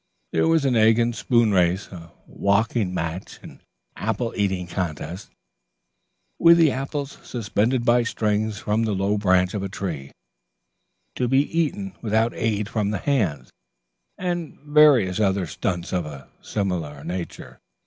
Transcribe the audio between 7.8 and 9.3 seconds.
by strings from the low